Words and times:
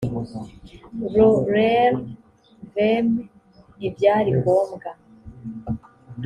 le 1.15 1.25
rel 1.51 1.95
veme 2.73 3.15
ntibyari 3.77 4.31
ngombwa 4.39 4.89